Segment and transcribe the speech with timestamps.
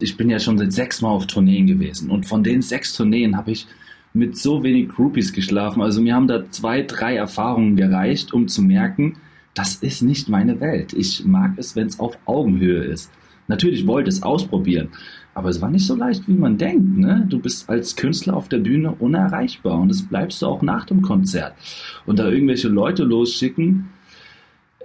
[0.00, 3.36] Ich bin ja schon seit sechs Mal auf Tourneen gewesen und von den sechs Tourneen
[3.36, 3.66] habe ich
[4.12, 5.82] mit so wenig Groupies geschlafen.
[5.82, 9.16] Also mir haben da zwei, drei Erfahrungen gereicht, um zu merken,
[9.54, 10.92] das ist nicht meine Welt.
[10.92, 13.10] Ich mag es, wenn es auf Augenhöhe ist.
[13.48, 14.90] Natürlich wollte es ausprobieren,
[15.34, 16.96] aber es war nicht so leicht, wie man denkt.
[16.96, 17.26] Ne?
[17.28, 21.02] Du bist als Künstler auf der Bühne unerreichbar und das bleibst du auch nach dem
[21.02, 21.54] Konzert.
[22.06, 23.88] Und da irgendwelche Leute losschicken,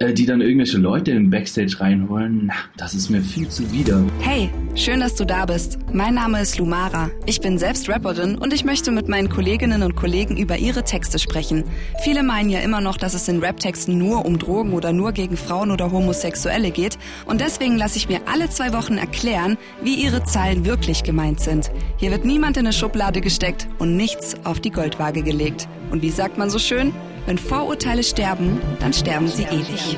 [0.00, 4.04] die dann irgendwelche Leute in den Backstage reinholen, na, das ist mir viel zuwider.
[4.18, 5.78] Hey, schön, dass du da bist.
[5.92, 7.10] Mein Name ist Lumara.
[7.26, 11.20] Ich bin selbst Rapperin und ich möchte mit meinen Kolleginnen und Kollegen über ihre Texte
[11.20, 11.62] sprechen.
[12.02, 15.36] Viele meinen ja immer noch, dass es in Raptexten nur um Drogen oder nur gegen
[15.36, 20.24] Frauen oder Homosexuelle geht und deswegen lasse ich mir alle zwei Wochen erklären, wie ihre
[20.24, 21.70] Zeilen wirklich gemeint sind.
[21.98, 25.68] Hier wird niemand in eine Schublade gesteckt und nichts auf die Goldwaage gelegt.
[25.92, 26.92] Und wie sagt man so schön?
[27.26, 29.96] Wenn Vorurteile sterben, dann sterben sie ewig.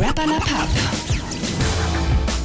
[0.00, 0.95] Rapper La Papp.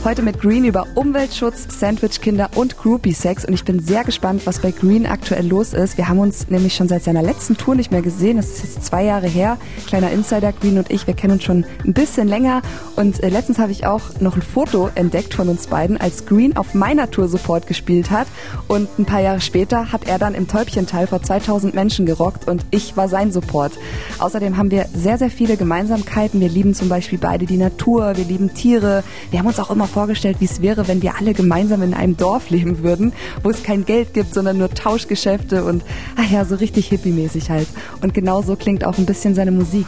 [0.03, 4.71] Heute mit Green über Umweltschutz, Sandwichkinder und Groupie-Sex und ich bin sehr gespannt, was bei
[4.71, 5.95] Green aktuell los ist.
[5.95, 8.37] Wir haben uns nämlich schon seit seiner letzten Tour nicht mehr gesehen.
[8.37, 9.57] Das ist jetzt zwei Jahre her.
[9.85, 12.63] Kleiner Insider, Green und ich, wir kennen uns schon ein bisschen länger
[12.95, 16.57] und äh, letztens habe ich auch noch ein Foto entdeckt von uns beiden, als Green
[16.57, 18.26] auf meiner Tour Support gespielt hat
[18.67, 22.65] und ein paar Jahre später hat er dann im Täubchenteil vor 2000 Menschen gerockt und
[22.71, 23.73] ich war sein Support.
[24.17, 26.41] Außerdem haben wir sehr, sehr viele Gemeinsamkeiten.
[26.41, 29.04] Wir lieben zum Beispiel beide die Natur, wir lieben Tiere.
[29.29, 32.17] Wir haben uns auch immer vorgestellt, wie es wäre, wenn wir alle gemeinsam in einem
[32.17, 35.83] Dorf leben würden, wo es kein Geld gibt, sondern nur Tauschgeschäfte und,
[36.15, 37.67] ach ja, so richtig hippie-mäßig halt.
[38.01, 39.85] Und genau so klingt auch ein bisschen seine Musik.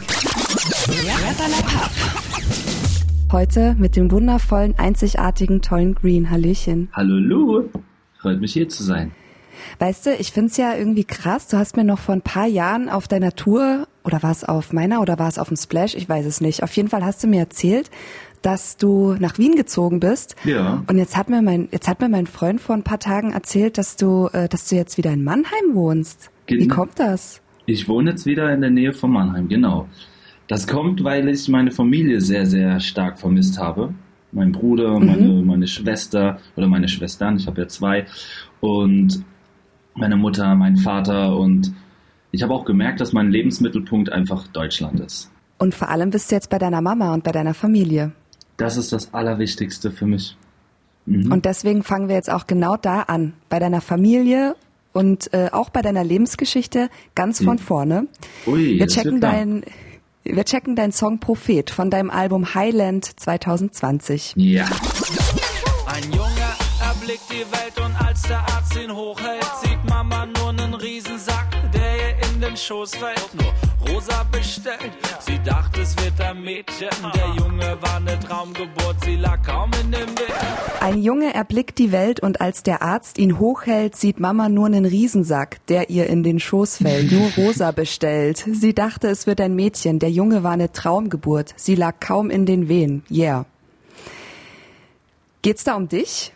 [3.32, 6.30] Heute mit dem wundervollen, einzigartigen, tollen Green.
[6.30, 6.88] Hallöchen.
[6.92, 7.64] Hallo Lu,
[8.20, 9.12] freut mich hier zu sein.
[9.78, 11.48] Weißt du, ich find's ja irgendwie krass.
[11.48, 14.72] Du hast mir noch vor ein paar Jahren auf deiner Tour, oder war es auf
[14.72, 15.94] meiner oder war es auf dem Splash?
[15.94, 16.62] Ich weiß es nicht.
[16.62, 17.90] Auf jeden Fall hast du mir erzählt,
[18.44, 20.36] dass du nach Wien gezogen bist.
[20.44, 20.84] Ja.
[20.86, 23.78] Und jetzt hat mir mein, jetzt hat mir mein Freund vor ein paar Tagen erzählt,
[23.78, 26.30] dass du, äh, dass du jetzt wieder in Mannheim wohnst.
[26.46, 26.74] Wie Genau.
[26.74, 27.40] kommt das?
[27.64, 29.88] Ich wohne jetzt wieder in der Nähe von Mannheim, genau.
[30.46, 33.94] Das kommt, weil ich meine Familie sehr, sehr stark vermisst habe.
[34.30, 38.04] Mein Bruder, meine, meine Schwester oder meine Schwestern, ich habe ja zwei,
[38.60, 39.24] und
[39.94, 41.72] meine Mutter, mein Vater und
[42.30, 45.30] ich habe auch gemerkt, dass mein Lebensmittelpunkt einfach Deutschland ist.
[45.56, 48.12] Und vor allem bist du jetzt bei deiner Mama und bei deiner Familie.
[48.56, 50.36] Das ist das Allerwichtigste für mich.
[51.06, 51.32] Mhm.
[51.32, 54.56] Und deswegen fangen wir jetzt auch genau da an, bei deiner Familie
[54.92, 58.06] und äh, auch bei deiner Lebensgeschichte ganz von vorne.
[58.46, 59.64] Ui, Wir checken dein,
[60.22, 64.34] wir checken deinen Song Prophet von deinem Album Highland 2020.
[64.36, 64.66] Ja.
[65.86, 66.48] Ein Junge
[66.80, 71.43] erblickt die Welt und als der Arzt ihn hochhält, sieht Mama nur einen Riesensack,
[72.44, 73.30] den Schoß fällt.
[73.34, 74.92] Nur rosa bestellt.
[75.20, 76.88] Sie dachte, es wird ein Mädchen.
[77.14, 80.32] Der Junge war eine Traumgeburt, sie lag kaum in dem Weg.
[80.80, 84.84] Ein Junge erblickt die Welt und als der Arzt ihn hochhält, sieht Mama nur einen
[84.84, 88.44] Riesensack, der ihr in den Schoß fällt, nur rosa bestellt.
[88.52, 89.98] Sie dachte, es wird ein Mädchen.
[89.98, 91.54] Der Junge war eine Traumgeburt.
[91.56, 93.04] Sie lag kaum in den Wehen.
[93.10, 93.46] Yeah.
[95.42, 96.32] Geht's da um dich?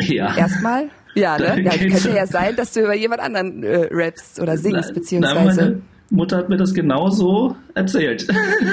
[0.00, 0.36] Ja.
[0.36, 0.90] Erstmal?
[1.14, 1.62] Ja, ne?
[1.62, 5.60] Ja, könnte ja sein, dass du über jemand anderen äh, rappst oder singst, beziehungsweise.
[5.62, 8.26] meine Mutter hat mir das genauso erzählt.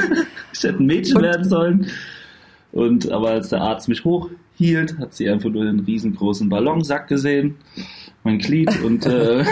[0.53, 1.88] ich hätte ein Mädchen Und- werden sollen.
[2.72, 7.56] Und aber als der Arzt mich hochhielt, hat sie einfach nur den riesengroßen Ballonsack gesehen,
[8.25, 9.46] mein Glied und äh,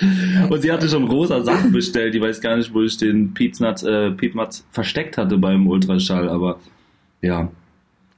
[0.48, 2.14] und sie hatte schon rosa Sachen bestellt.
[2.14, 6.28] Die weiß gar nicht, wo ich den Piepsnatz, äh, Piepmatz versteckt hatte beim Ultraschall.
[6.28, 6.60] Aber
[7.20, 7.50] ja,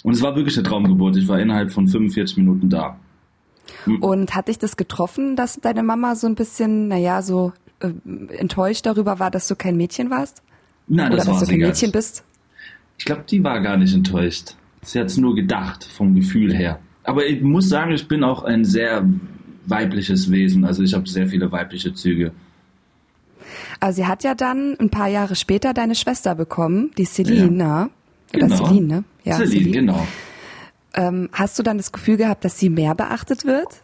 [0.03, 1.16] und es war wirklich eine Traumgeburt.
[1.16, 2.97] Ich war innerhalb von 45 Minuten da.
[4.00, 7.91] Und hat dich das getroffen, dass deine Mama so ein bisschen, naja, so äh,
[8.37, 10.43] enttäuscht darüber war, dass du kein Mädchen warst?
[10.89, 11.93] Nein, Oder das dass war du sie kein Mädchen nicht.
[11.94, 12.25] bist?
[12.99, 14.56] Ich glaube, die war gar nicht enttäuscht.
[14.83, 16.81] Sie hat es nur gedacht, vom Gefühl her.
[17.05, 19.06] Aber ich muss sagen, ich bin auch ein sehr
[19.66, 20.65] weibliches Wesen.
[20.65, 22.33] Also ich habe sehr viele weibliche Züge.
[23.78, 27.91] Also sie hat ja dann ein paar Jahre später deine Schwester bekommen, die Celine, Ja.
[28.35, 28.57] Oder Genau.
[28.67, 29.04] Celine, ne?
[29.25, 30.07] Ja, Celine, genau.
[30.95, 33.83] Ähm, hast du dann das Gefühl gehabt, dass sie mehr beachtet wird?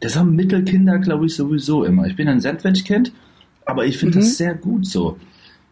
[0.00, 2.06] Das haben Mittelkinder, glaube ich, sowieso immer.
[2.06, 3.12] Ich bin ein Sandwich-Kind,
[3.64, 5.16] aber ich finde das sehr gut so.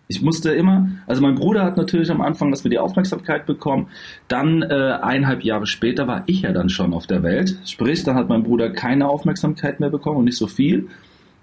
[0.09, 3.89] Ich musste immer, also mein Bruder hat natürlich am Anfang, dass wir die Aufmerksamkeit bekommen.
[4.29, 7.57] Dann äh, eineinhalb Jahre später war ich ja dann schon auf der Welt.
[7.65, 10.89] Sprich, dann hat mein Bruder keine Aufmerksamkeit mehr bekommen und nicht so viel.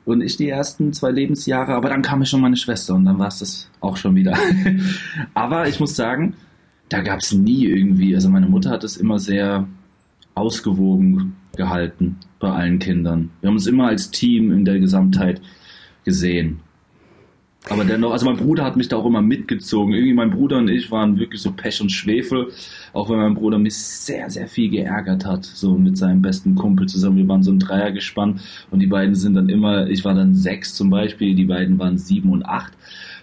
[0.06, 3.20] Und ich die ersten zwei Lebensjahre, aber dann kam ja schon meine Schwester und dann
[3.20, 4.36] war es das auch schon wieder.
[5.34, 6.36] aber ich muss sagen,
[6.90, 9.68] da gab es nie irgendwie, also meine Mutter hat es immer sehr
[10.34, 13.30] ausgewogen gehalten bei allen Kindern.
[13.42, 15.42] Wir haben uns immer als Team in der Gesamtheit
[16.06, 16.62] gesehen.
[17.68, 19.94] Aber dennoch, also mein Bruder hat mich da auch immer mitgezogen.
[19.94, 22.48] Irgendwie mein Bruder und ich waren wirklich so Pech und Schwefel.
[22.94, 25.44] Auch wenn mein Bruder mich sehr, sehr viel geärgert hat.
[25.44, 27.18] So mit seinem besten Kumpel zusammen.
[27.18, 28.42] Wir waren so ein Dreier gespannt
[28.72, 31.98] und die beiden sind dann immer, ich war dann sechs zum Beispiel, die beiden waren
[31.98, 32.74] sieben und acht.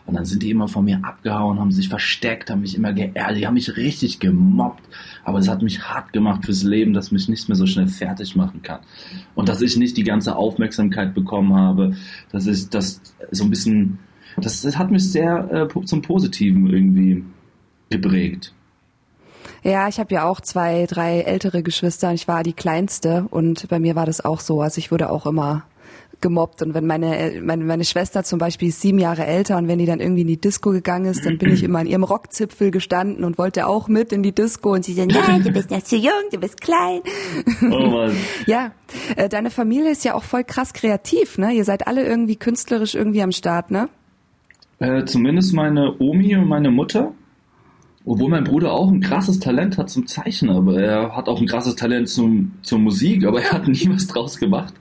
[0.06, 3.38] Und dann sind die immer von mir abgehauen, haben sich versteckt, haben mich immer geärgert,
[3.38, 4.84] die haben mich richtig gemobbt.
[5.24, 8.36] Aber es hat mich hart gemacht fürs Leben, dass mich nichts mehr so schnell fertig
[8.36, 8.80] machen kann.
[9.34, 11.96] Und dass ich nicht die ganze Aufmerksamkeit bekommen habe,
[12.30, 13.00] dass ich das
[13.32, 13.98] so ein bisschen,
[14.36, 17.24] das, das hat mich sehr äh, zum Positiven irgendwie
[17.90, 18.52] geprägt.
[19.62, 22.12] Ja, ich habe ja auch zwei, drei ältere Geschwister.
[22.12, 24.60] Ich war die kleinste und bei mir war das auch so.
[24.60, 25.64] Also ich wurde auch immer
[26.20, 26.62] gemobbt.
[26.62, 29.86] Und wenn meine, meine, meine Schwester zum Beispiel ist sieben Jahre älter und wenn die
[29.86, 33.24] dann irgendwie in die Disco gegangen ist, dann bin ich immer an ihrem Rockzipfel gestanden
[33.24, 35.96] und wollte auch mit in die Disco und sie sagt, nein, du bist noch zu
[35.96, 37.00] jung, du bist klein.
[37.62, 38.16] Oh Mann.
[38.46, 38.72] ja,
[39.16, 41.52] äh, deine Familie ist ja auch voll krass kreativ, ne?
[41.52, 43.88] Ihr seid alle irgendwie künstlerisch irgendwie am Start, ne?
[44.78, 47.12] Äh, zumindest meine Omi und meine Mutter.
[48.08, 51.48] Obwohl mein Bruder auch ein krasses Talent hat zum Zeichnen, aber er hat auch ein
[51.48, 54.74] krasses Talent zum, zur Musik, aber er hat nie was draus gemacht.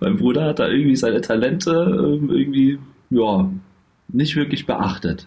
[0.00, 1.70] Mein Bruder hat da irgendwie seine Talente
[2.20, 2.78] ähm, irgendwie,
[3.08, 3.50] ja,
[4.08, 5.26] nicht wirklich beachtet.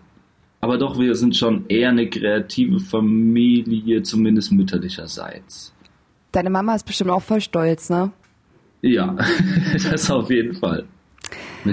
[0.62, 5.74] Aber doch, wir sind schon eher eine kreative Familie, zumindest mütterlicherseits.
[6.31, 8.12] Deine Mama ist bestimmt auch voll stolz, ne?
[8.81, 9.15] Ja,
[9.74, 10.86] das auf jeden Fall.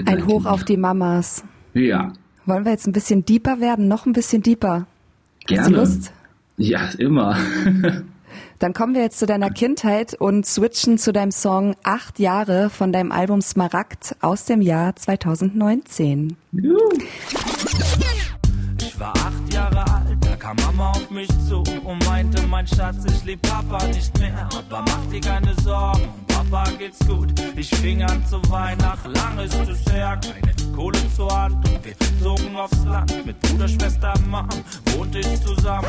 [0.05, 1.43] Ein Hoch auf die Mamas.
[1.73, 2.13] Ja.
[2.45, 3.87] Wollen wir jetzt ein bisschen deeper werden?
[3.87, 4.87] Noch ein bisschen deeper?
[5.45, 5.63] Gerne.
[5.63, 6.13] Hast du Lust?
[6.57, 7.37] Ja, immer.
[8.59, 12.93] Dann kommen wir jetzt zu deiner Kindheit und switchen zu deinem Song Acht Jahre von
[12.93, 16.37] deinem Album Smaragd aus dem Jahr 2019.
[16.53, 16.63] Ich
[20.43, 24.81] kam Mama auf mich zu und meinte, mein Schatz, ich lieb Papa nicht mehr, aber
[24.81, 27.33] mach dir keine Sorgen Papa geht's gut.
[27.55, 31.85] Ich fing an zu weinen, ach lang ist es her, keine Kohle zur Hand und
[31.85, 34.49] wir zogen aufs Land mit Bruder, Schwester, Mom,
[34.97, 35.87] wohnte ich zusammen.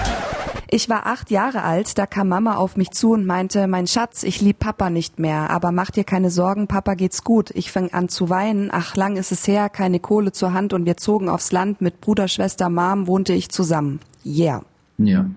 [0.70, 4.22] Ich war acht Jahre alt, da kam Mama auf mich zu und meinte, mein Schatz,
[4.22, 7.50] ich lieb Papa nicht mehr, aber mach dir keine Sorgen, Papa geht's gut.
[7.50, 10.86] Ich fing an zu weinen, ach lang ist es her, keine Kohle zur Hand und
[10.86, 14.00] wir zogen aufs Land mit Bruder, Schwester, Mom, wohnte ich zusammen.
[14.24, 14.64] Yeah.
[14.98, 15.30] Ja.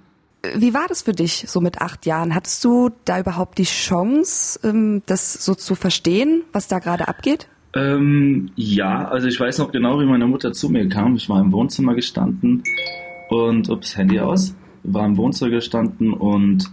[0.56, 2.34] Wie war das für dich so mit acht Jahren?
[2.34, 7.48] Hattest du da überhaupt die Chance, ähm, das so zu verstehen, was da gerade abgeht?
[7.74, 11.16] Ähm, ja, also ich weiß noch genau, wie meine Mutter zu mir kam.
[11.16, 12.64] Ich war im Wohnzimmer gestanden
[13.30, 16.72] und, ups, Handy aus, war im Wohnzimmer gestanden und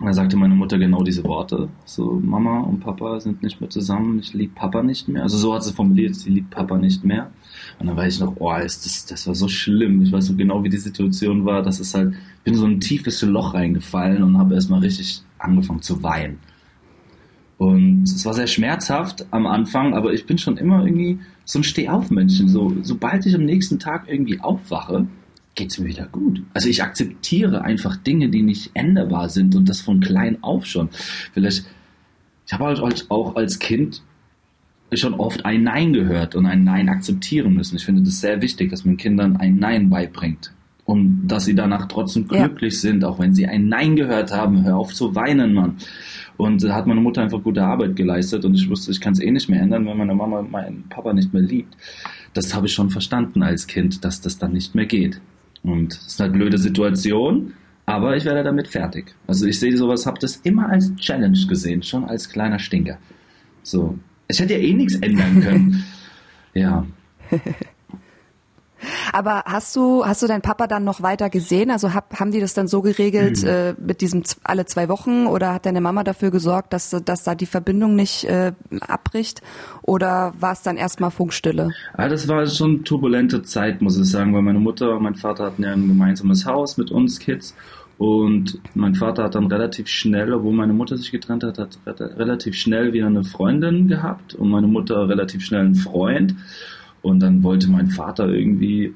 [0.00, 1.68] da sagte meine Mutter genau diese Worte.
[1.84, 5.22] So, Mama und Papa sind nicht mehr zusammen, ich liebe Papa nicht mehr.
[5.22, 7.30] Also so hat sie formuliert, sie liebt Papa nicht mehr.
[7.78, 10.02] Und dann weiß ich noch, oh, ist das, das war so schlimm.
[10.02, 11.62] Ich weiß so genau, wie die Situation war.
[11.62, 12.14] Das ist halt,
[12.44, 16.38] bin so ein tiefes Loch reingefallen und habe erstmal richtig angefangen zu weinen.
[17.56, 21.64] Und es war sehr schmerzhaft am Anfang, aber ich bin schon immer irgendwie so ein
[21.64, 22.48] Stehaufmännchen.
[22.48, 25.06] So, sobald ich am nächsten Tag irgendwie aufwache,
[25.54, 26.42] geht es mir wieder gut.
[26.54, 30.88] Also ich akzeptiere einfach Dinge, die nicht änderbar sind und das von klein auf schon.
[31.32, 31.64] Vielleicht,
[32.46, 34.02] ich habe halt auch als Kind
[34.94, 37.76] schon oft ein Nein gehört und ein Nein akzeptieren müssen.
[37.76, 40.52] Ich finde das sehr wichtig, dass man Kindern ein Nein beibringt.
[40.84, 42.80] Und dass sie danach trotzdem glücklich ja.
[42.80, 44.64] sind, auch wenn sie ein Nein gehört haben.
[44.64, 45.76] Hör auf zu weinen, Mann.
[46.38, 49.20] Und da hat meine Mutter einfach gute Arbeit geleistet und ich wusste, ich kann es
[49.20, 51.76] eh nicht mehr ändern, wenn meine Mama meinen Papa nicht mehr liebt.
[52.32, 55.20] Das habe ich schon verstanden als Kind, dass das dann nicht mehr geht.
[55.62, 57.52] Und es ist eine blöde Situation,
[57.84, 59.14] aber ich werde damit fertig.
[59.26, 62.98] Also ich sehe sowas, habe das immer als Challenge gesehen, schon als kleiner Stinker.
[63.62, 65.84] So, es hätte ja eh nichts ändern können.
[66.54, 66.86] ja.
[69.12, 71.70] Aber hast du, hast du deinen Papa dann noch weiter gesehen?
[71.70, 73.48] Also hab, haben die das dann so geregelt mhm.
[73.48, 77.34] äh, mit diesem alle zwei Wochen oder hat deine Mama dafür gesorgt, dass, dass da
[77.34, 79.42] die Verbindung nicht äh, abbricht?
[79.82, 81.70] Oder war es dann erstmal Funkstille?
[81.96, 85.16] Ja, das war schon eine turbulente Zeit, muss ich sagen, weil meine Mutter und mein
[85.16, 87.56] Vater hatten ja ein gemeinsames Haus mit uns Kids
[87.98, 92.54] und mein Vater hat dann relativ schnell, obwohl meine Mutter sich getrennt hat, hat relativ
[92.54, 96.36] schnell wieder eine Freundin gehabt und meine Mutter relativ schnell einen Freund.
[97.02, 98.94] Und dann wollte mein Vater irgendwie,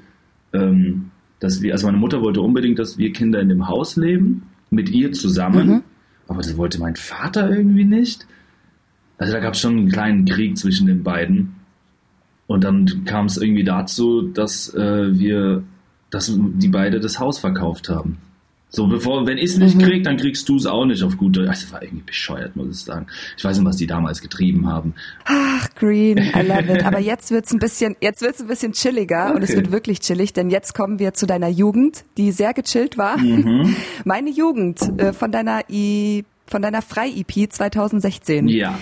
[0.53, 4.43] ähm, dass wir, also meine Mutter wollte unbedingt, dass wir Kinder in dem Haus leben,
[4.71, 5.67] mit ihr zusammen.
[5.67, 5.83] Mhm.
[6.29, 8.27] Aber das wollte mein Vater irgendwie nicht.
[9.19, 11.57] Also da gab es schon einen kleinen Krieg zwischen den beiden.
[12.47, 15.65] Und dann kam es irgendwie dazu, dass äh, wir,
[16.11, 18.19] dass die beide das Haus verkauft haben.
[18.75, 19.83] So, bevor, wenn ich es nicht mhm.
[19.83, 21.41] krieg, dann kriegst du es auch nicht auf gute.
[21.41, 23.07] Also, das war irgendwie bescheuert, muss ich sagen.
[23.37, 24.95] Ich weiß nicht, was die damals getrieben haben.
[25.27, 26.83] Ach, Green, I love it.
[26.87, 29.37] Aber jetzt wird's ein bisschen, jetzt wird's ein bisschen chilliger okay.
[29.37, 32.97] und es wird wirklich chillig, denn jetzt kommen wir zu deiner Jugend, die sehr gechillt
[32.97, 33.19] war.
[33.19, 33.77] Mhm.
[34.07, 38.49] Meine Jugend äh, von deiner I, von deiner Frei-EP 2016.
[38.49, 38.79] Ja.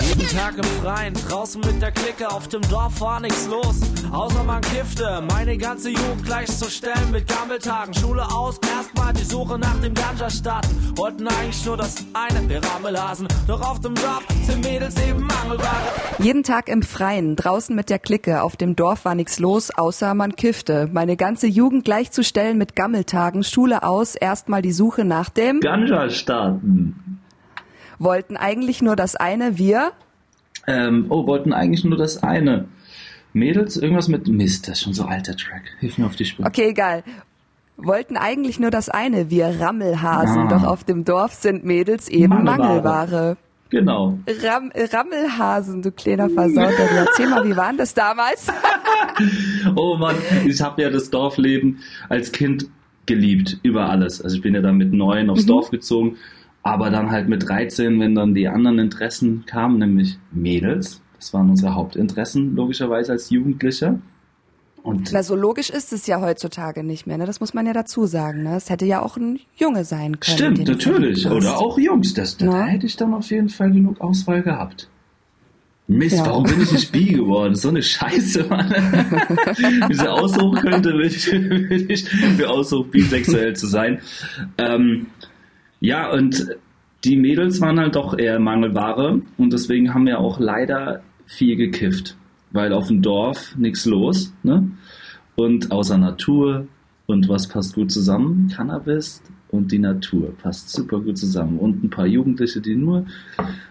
[0.00, 3.80] Jeden Tag im Freien, draußen mit der Clique, auf dem Dorf war nichts los.
[4.12, 7.94] Außer man kiffte, meine ganze Jugend gleichzustellen mit Gammeltagen.
[7.94, 10.68] Schule aus, erstmal die Suche nach dem Ganja starten.
[10.96, 13.28] Wollten eigentlich nur das eine, wir Rammelhasen.
[13.46, 15.92] Doch auf dem Dorf sind Mädels eben Mangelware.
[16.18, 20.14] Jeden Tag im Freien, draußen mit der Clique, auf dem Dorf war nichts los, außer
[20.14, 20.88] man kiffte.
[20.92, 23.44] Meine ganze Jugend gleichzustellen mit Gammeltagen.
[23.44, 27.05] Schule aus, erstmal die Suche nach dem Ganja starten.
[27.98, 29.92] Wollten eigentlich nur das eine, wir
[30.66, 32.66] Ähm, oh, wollten eigentlich nur das eine.
[33.32, 35.62] Mädels, irgendwas mit Mist, das ist schon so alter Track.
[35.80, 36.46] Hilf mir auf die Spur.
[36.46, 37.02] Okay, egal.
[37.76, 40.48] Wollten eigentlich nur das eine, wir Rammelhasen, Ah.
[40.48, 42.58] doch auf dem Dorf sind Mädels eben Mangelware.
[42.82, 43.36] Mangelware.
[43.68, 44.18] Genau.
[44.42, 46.70] Ram Rammelhasen, du kleiner Versauter.
[46.88, 48.46] Du Erzähl mal, wie war das damals?
[49.76, 52.66] Oh Mann, ich habe ja das Dorfleben als Kind
[53.06, 54.20] geliebt, über alles.
[54.20, 56.16] Also ich bin ja dann mit neun aufs Dorf gezogen,
[56.66, 61.00] aber dann halt mit 13, wenn dann die anderen Interessen kamen, nämlich Mädels.
[61.18, 63.98] Das waren unsere Hauptinteressen, logischerweise als Jugendlicher.
[64.82, 67.26] Und Na, so logisch ist es ja heutzutage nicht mehr, ne?
[67.26, 68.56] Das muss man ja dazu sagen, ne?
[68.56, 70.36] Es hätte ja auch ein Junge sein können.
[70.36, 71.26] stimmt, natürlich.
[71.28, 72.14] Oder auch Jungs.
[72.14, 72.64] Das, da Ja.
[72.66, 74.88] hätte ich dann auf jeden Fall genug Auswahl gehabt.
[75.88, 76.26] Mist, Ja.
[76.26, 77.54] warum bin ich nicht bi geworden?
[77.54, 78.68] So eine Scheiße, Mann.
[79.88, 84.00] Wie sie aussuchen könnte, würde ich, würde ich mir aussuchen, bisexuell zu sein.
[84.58, 85.06] Ähm,
[85.86, 86.48] ja, und
[87.04, 92.16] die Mädels waren halt doch eher Mangelware und deswegen haben wir auch leider viel gekifft.
[92.50, 94.68] Weil auf dem Dorf nichts los, ne?
[95.36, 96.66] Und außer Natur
[97.06, 98.50] und was passt gut zusammen?
[98.52, 101.60] Cannabis und die Natur passt super gut zusammen.
[101.60, 103.06] Und ein paar Jugendliche, die nur,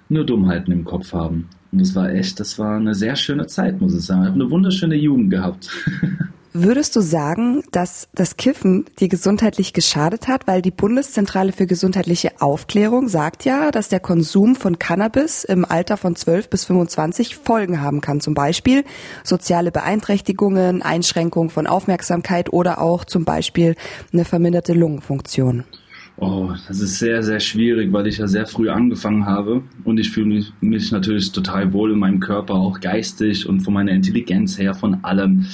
[0.07, 1.49] nur Dummheiten im Kopf haben.
[1.73, 4.21] Und das war echt, das war eine sehr schöne Zeit, muss ich sagen.
[4.21, 5.69] Ich habe eine wunderschöne Jugend gehabt.
[6.57, 10.47] Würdest du sagen, dass das Kiffen dir gesundheitlich geschadet hat?
[10.47, 15.97] Weil die Bundeszentrale für gesundheitliche Aufklärung sagt ja, dass der Konsum von Cannabis im Alter
[15.97, 18.21] von 12 bis 25 Folgen haben kann.
[18.21, 18.85] Zum Beispiel
[19.25, 23.75] soziale Beeinträchtigungen, Einschränkung von Aufmerksamkeit oder auch zum Beispiel
[24.13, 25.65] eine verminderte Lungenfunktion.
[26.15, 30.09] Oh, das ist sehr, sehr schwierig, weil ich ja sehr früh angefangen habe und ich
[30.09, 34.57] fühle mich, mich natürlich total wohl in meinem Körper, auch geistig und von meiner Intelligenz
[34.57, 35.47] her, von allem.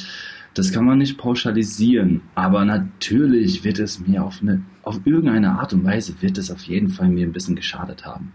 [0.53, 5.73] Das kann man nicht pauschalisieren, aber natürlich wird es mir auf eine, auf irgendeine Art
[5.73, 8.33] und Weise wird es auf jeden Fall mir ein bisschen geschadet haben.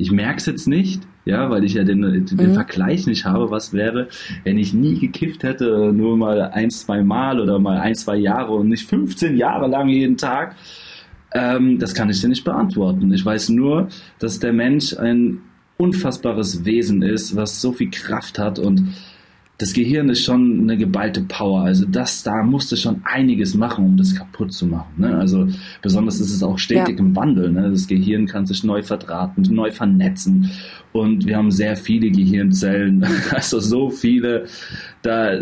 [0.00, 2.54] Ich merke es jetzt nicht, ja, weil ich ja den, den Mhm.
[2.54, 4.06] Vergleich nicht habe, was wäre,
[4.44, 8.52] wenn ich nie gekifft hätte, nur mal ein, zwei Mal oder mal ein, zwei Jahre
[8.52, 10.54] und nicht 15 Jahre lang jeden Tag.
[11.34, 13.12] Ähm, das kann ich dir nicht beantworten.
[13.12, 13.88] Ich weiß nur,
[14.20, 15.40] dass der Mensch ein
[15.76, 18.94] unfassbares Wesen ist, was so viel Kraft hat und
[19.58, 21.62] das Gehirn ist schon eine geballte Power.
[21.62, 24.92] Also das, da musste schon einiges machen, um das kaputt zu machen.
[24.98, 25.16] Ne?
[25.16, 25.48] Also
[25.82, 27.04] besonders ist es auch stetig Ja.
[27.04, 27.50] im Wandel.
[27.50, 27.68] Ne?
[27.70, 30.50] Das Gehirn kann sich neu verdrahten, neu vernetzen.
[30.92, 33.04] Und wir haben sehr viele Gehirnzellen.
[33.32, 34.46] Also so viele.
[35.02, 35.40] Da,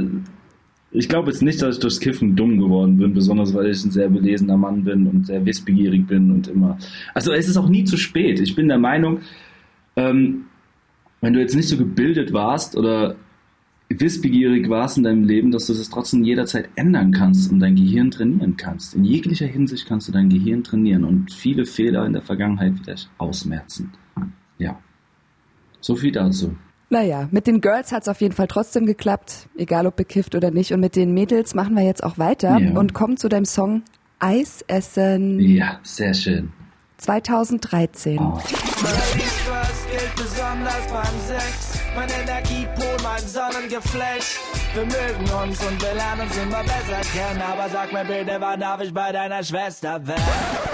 [0.92, 3.90] ich glaube jetzt nicht, dass ich durchs Kiffen dumm geworden bin, besonders weil ich ein
[3.90, 6.78] sehr belesener Mann bin und sehr wissbegierig bin und immer.
[7.12, 8.40] Also es ist auch nie zu spät.
[8.40, 9.18] Ich bin der Meinung,
[9.94, 10.46] ähm,
[11.20, 13.16] wenn du jetzt nicht so gebildet warst oder
[13.88, 18.10] wissbegierig warst in deinem Leben, dass du das trotzdem jederzeit ändern kannst und dein Gehirn
[18.10, 18.94] trainieren kannst.
[18.94, 22.96] In jeglicher Hinsicht kannst du dein Gehirn trainieren und viele Fehler in der Vergangenheit wieder
[23.18, 23.92] ausmerzen.
[24.58, 24.78] Ja.
[25.80, 26.56] So viel dazu.
[26.88, 30.72] Naja, mit den Girls hat's auf jeden Fall trotzdem geklappt, egal ob bekifft oder nicht.
[30.72, 32.78] Und mit den Mädels machen wir jetzt auch weiter Ja.
[32.78, 33.82] und kommen zu deinem Song
[34.18, 36.52] Eis essen Ja, sehr schön.
[36.98, 38.18] 2013.
[38.18, 38.40] Oh.
[38.82, 39.86] Ladies first
[43.66, 44.38] Sonnengeflecht.
[44.74, 47.42] Wir mögen uns und wir lernen uns immer besser kennen.
[47.42, 50.22] Aber sag mir bitte, wann darf ich bei deiner Schwester werden?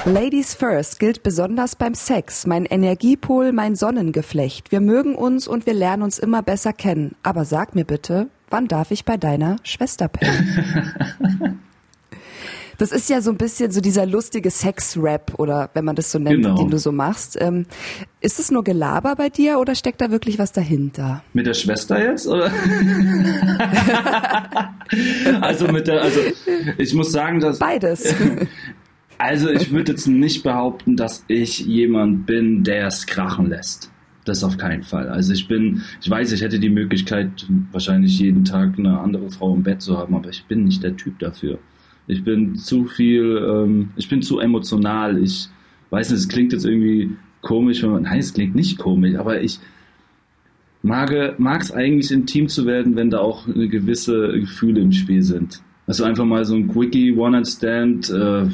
[0.04, 2.46] Ladies First gilt besonders beim Sex.
[2.46, 4.72] Mein Energiepol, mein Sonnengeflecht.
[4.72, 7.14] Wir mögen uns und wir lernen uns immer besser kennen.
[7.22, 11.60] Aber sag mir bitte, wann darf ich bei deiner Schwester pennen?
[12.78, 16.18] Das ist ja so ein bisschen so dieser lustige Sex-Rap oder wenn man das so
[16.18, 16.56] nennt, Genau.
[16.56, 17.36] den du so machst.
[17.40, 17.66] Ähm,
[18.20, 21.22] ist es nur Gelaber bei dir oder steckt da wirklich was dahinter?
[21.32, 22.50] Mit der Schwester jetzt, oder?
[25.40, 26.20] also mit der, also
[26.78, 28.14] ich muss sagen, dass Beides.
[29.18, 33.92] Also ich würde jetzt nicht behaupten, dass ich jemand bin, der es krachen lässt.
[34.24, 35.08] Das auf keinen Fall.
[35.08, 39.54] Also ich bin, ich weiß, ich hätte die Möglichkeit, wahrscheinlich jeden Tag eine andere Frau
[39.54, 41.60] im Bett zu haben, aber ich bin nicht der Typ dafür.
[42.12, 45.22] Ich bin zu viel, ähm, ich bin zu emotional.
[45.22, 45.48] Ich
[45.90, 49.40] weiß nicht, es klingt jetzt irgendwie komisch, wenn man, nein, es klingt nicht komisch, aber
[49.40, 49.58] ich
[50.82, 51.12] mag
[51.60, 55.62] es eigentlich intim zu werden, wenn da auch eine gewisse Gefühle im Spiel sind.
[55.86, 58.46] Also einfach mal so ein Quickie One-Night-Stand, äh,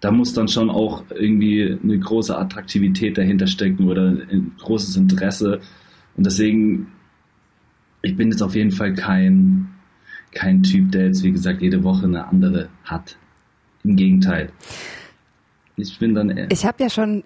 [0.00, 5.60] da muss dann schon auch irgendwie eine große Attraktivität dahinter stecken oder ein großes Interesse.
[6.16, 6.88] Und deswegen,
[8.02, 9.68] ich bin jetzt auf jeden Fall kein,
[10.32, 13.16] kein Typ, der jetzt, wie gesagt, jede Woche eine andere hat.
[13.84, 14.50] Im Gegenteil.
[15.76, 16.48] Ich bin dann.
[16.50, 17.22] Ich habe ja schon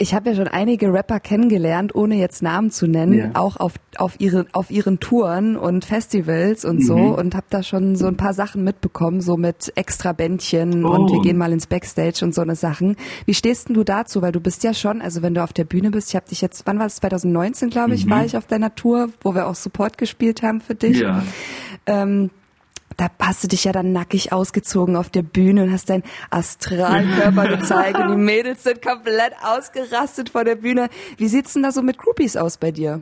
[0.00, 3.30] ich habe ja schon einige Rapper kennengelernt, ohne jetzt Namen zu nennen, ja.
[3.34, 6.82] auch auf, auf, ihren, auf ihren Touren und Festivals und mhm.
[6.82, 10.90] so und habe da schon so ein paar Sachen mitbekommen, so mit extra Bändchen oh.
[10.90, 12.96] und wir gehen mal ins Backstage und so eine Sachen.
[13.26, 14.22] Wie stehst denn du dazu?
[14.22, 16.40] Weil du bist ja schon, also wenn du auf der Bühne bist, ich habe dich
[16.40, 18.10] jetzt, wann war es, 2019 glaube ich, mhm.
[18.10, 21.00] war ich auf deiner Tour, wo wir auch Support gespielt haben für dich.
[21.00, 21.22] Ja.
[21.84, 22.30] Ähm,
[23.00, 27.56] da hast du dich ja dann nackig ausgezogen auf der Bühne und hast deinen Astralkörper
[27.56, 30.90] gezeigt und die Mädels sind komplett ausgerastet vor der Bühne.
[31.16, 33.00] Wie sieht's denn da so mit Groupies aus bei dir?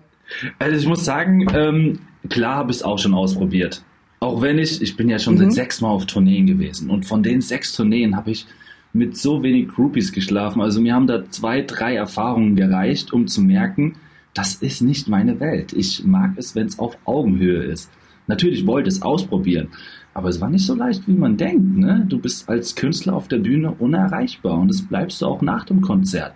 [0.60, 3.82] Also ich muss sagen, ähm, klar habe ich es auch schon ausprobiert.
[4.20, 5.38] Auch wenn ich, ich bin ja schon mhm.
[5.38, 8.46] seit sechs Mal auf Tourneen gewesen und von den sechs Tourneen habe ich
[8.92, 10.60] mit so wenig Groupies geschlafen.
[10.62, 13.96] Also mir haben da zwei, drei Erfahrungen gereicht, um zu merken,
[14.32, 15.72] das ist nicht meine Welt.
[15.72, 17.90] Ich mag es, wenn es auf Augenhöhe ist.
[18.28, 19.68] Natürlich wollte es ausprobieren,
[20.14, 21.78] aber es war nicht so leicht, wie man denkt.
[21.78, 22.04] Ne?
[22.08, 25.80] Du bist als Künstler auf der Bühne unerreichbar und das bleibst du auch nach dem
[25.80, 26.34] Konzert.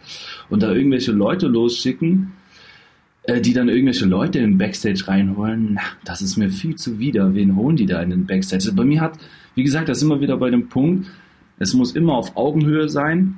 [0.51, 2.33] Und da irgendwelche Leute losschicken,
[3.25, 7.35] äh, die dann irgendwelche Leute in den Backstage reinholen, das ist mir viel zu wieder.
[7.35, 8.65] Wen holen die da in den Backstage?
[8.65, 9.19] Also bei mir hat,
[9.55, 11.07] wie gesagt, das ist immer wieder bei dem Punkt,
[11.59, 13.37] es muss immer auf Augenhöhe sein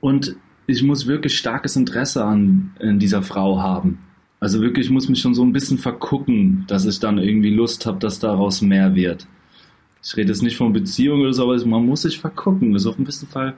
[0.00, 0.34] und
[0.66, 3.98] ich muss wirklich starkes Interesse an dieser Frau haben.
[4.40, 7.86] Also wirklich, ich muss mich schon so ein bisschen vergucken, dass ich dann irgendwie Lust
[7.86, 9.26] habe, dass daraus mehr wird.
[10.02, 12.72] Ich rede jetzt nicht von Beziehungen oder so, aber man muss sich vergucken.
[12.72, 13.54] Das ist auf ein bisschen Fall,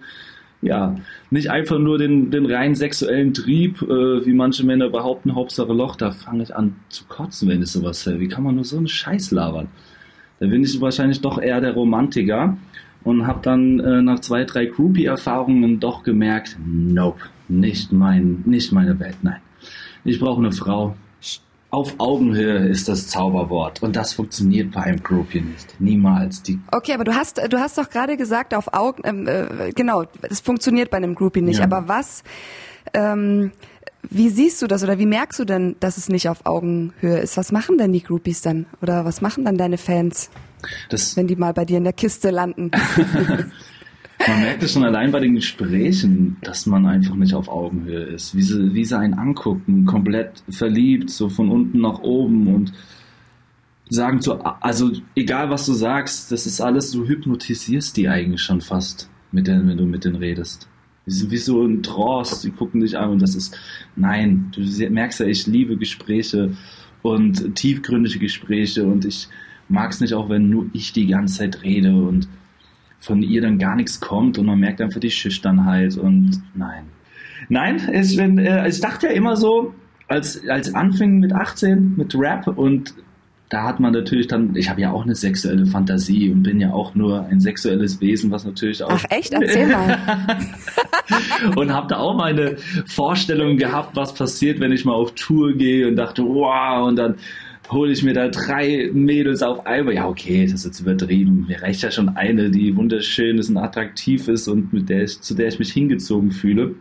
[0.63, 0.97] ja,
[1.31, 5.97] nicht einfach nur den, den rein sexuellen Trieb, äh, wie manche Männer behaupten, Hauptsache Loch,
[5.97, 8.21] da fange ich an zu kotzen, wenn ich sowas höre.
[8.21, 9.69] Wie kann man nur so einen Scheiß labern?
[10.41, 12.57] Da bin ich wahrscheinlich doch eher der Romantiker
[13.05, 18.99] und habe dann äh, nach zwei, drei Groupie-Erfahrungen doch gemerkt, nope, nicht mein, nicht meine
[18.99, 19.41] Welt, nein.
[20.05, 20.97] Ich brauche eine Frau.
[21.71, 25.79] Auf Augenhöhe ist das Zauberwort und das funktioniert bei einem Groupie nicht.
[25.81, 26.43] Niemals.
[26.43, 30.05] Die okay, aber du hast, du hast doch gerade gesagt, auf Augen, ähm, äh, genau,
[30.23, 31.59] es funktioniert bei einem Groupie nicht.
[31.59, 31.65] Ja.
[31.65, 32.23] Aber was,
[32.95, 33.51] ähm,
[34.09, 37.37] wie siehst du das oder wie merkst du denn, dass es nicht auf Augenhöhe ist?
[37.37, 38.67] Was machen denn die Groupies dann?
[38.81, 40.31] Oder was machen dann deine Fans,
[40.89, 42.71] das, wenn die mal bei dir in der Kiste landen?
[44.19, 48.35] Man merkt es schon allein bei den Gesprächen, dass man einfach nicht auf Augenhöhe ist.
[48.35, 52.73] Wie sie, wie sie einen angucken, komplett verliebt, so von unten nach oben und
[53.89, 58.61] sagen zu, also egal was du sagst, das ist alles, du hypnotisierst die eigentlich schon
[58.61, 60.69] fast, mit denen, wenn du mit denen redest.
[61.07, 63.57] Die sind wie so ein Trance, die gucken dich an und das ist,
[63.95, 66.57] nein, du merkst ja, ich liebe Gespräche
[67.03, 69.29] und tiefgründige Gespräche und ich
[69.69, 72.29] mag es nicht auch, wenn nur ich die ganze Zeit rede und
[73.07, 76.87] von ihr dann gar nichts kommt und man merkt einfach die Schüchternheit und nein.
[77.49, 79.73] Nein, ich, bin, äh, ich dachte ja immer so,
[80.09, 82.95] als, als Anfang mit 18 mit Rap und
[83.49, 86.73] da hat man natürlich dann, ich habe ja auch eine sexuelle Fantasie und bin ja
[86.73, 88.91] auch nur ein sexuelles Wesen, was natürlich auch.
[88.91, 89.99] Ach echt, erzähl mal.
[91.55, 95.87] und habe da auch meine Vorstellung gehabt, was passiert, wenn ich mal auf Tour gehe
[95.87, 97.15] und dachte, wow, und dann
[97.71, 99.95] hole ich mir da drei Mädels auf einmal.
[99.95, 101.47] Ja, okay, das ist jetzt übertrieben.
[101.49, 105.21] Mir reicht ja schon eine, die wunderschön ist und attraktiv ist und mit der ich,
[105.21, 106.75] zu der ich mich hingezogen fühle.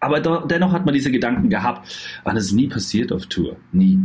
[0.00, 2.20] Aber dennoch hat man diese Gedanken gehabt.
[2.24, 3.56] Aber das ist nie passiert auf Tour.
[3.72, 3.98] Nie.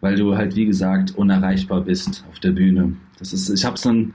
[0.00, 2.96] Weil du halt, wie gesagt, unerreichbar bist auf der Bühne.
[3.18, 4.14] Das ist, ich habe es dann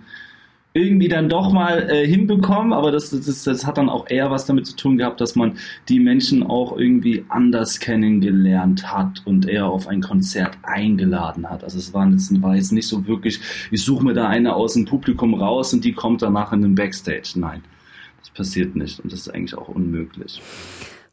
[0.79, 4.45] irgendwie dann doch mal äh, hinbekommen, aber das, das, das hat dann auch eher was
[4.45, 5.57] damit zu tun gehabt, dass man
[5.89, 11.63] die Menschen auch irgendwie anders kennengelernt hat und eher auf ein Konzert eingeladen hat.
[11.63, 13.39] Also es war jetzt, war jetzt nicht so wirklich,
[13.71, 16.75] ich suche mir da eine aus dem Publikum raus und die kommt danach in den
[16.75, 17.33] Backstage.
[17.35, 17.61] Nein,
[18.19, 20.41] das passiert nicht und das ist eigentlich auch unmöglich.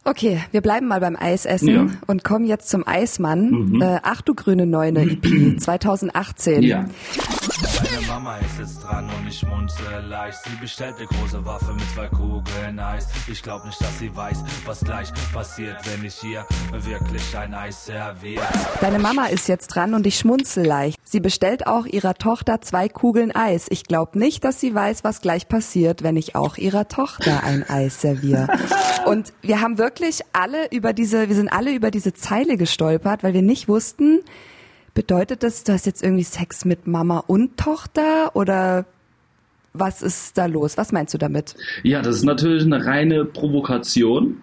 [0.08, 1.86] Okay, wir bleiben mal beim Eisessen ja.
[2.06, 3.50] und kommen jetzt zum Eismann.
[3.50, 3.82] Mhm.
[3.82, 6.62] Äh, Ach du grüne Neune EP 2018.
[6.62, 6.84] Ja.
[7.82, 10.38] Deine Mama ist jetzt dran und ich schmunze leicht.
[10.44, 13.08] Sie bestellt eine große Waffe mit zwei Kugeln Eis.
[13.26, 17.86] Ich glaub nicht, dass sie weiß, was gleich passiert, wenn ich hier wirklich ein Eis
[17.86, 18.44] serviere.
[18.80, 20.95] Deine Mama ist jetzt dran und ich schmunzel leicht.
[21.08, 23.68] Sie bestellt auch ihrer Tochter zwei Kugeln Eis.
[23.70, 27.62] Ich glaub nicht, dass sie weiß, was gleich passiert, wenn ich auch ihrer Tochter ein
[27.62, 28.48] Eis serviere.
[29.06, 33.34] Und wir haben wirklich alle über diese, wir sind alle über diese Zeile gestolpert, weil
[33.34, 34.20] wir nicht wussten,
[34.96, 38.86] Bedeutet das, du hast jetzt irgendwie Sex mit Mama und Tochter oder
[39.74, 40.78] was ist da los?
[40.78, 41.54] Was meinst du damit?
[41.82, 44.38] Ja, das ist natürlich eine reine Provokation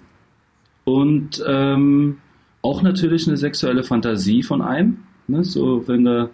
[0.83, 2.19] und ähm,
[2.61, 4.99] auch natürlich eine sexuelle Fantasie von einem.
[5.27, 5.43] Ne?
[5.43, 6.29] So, wenn da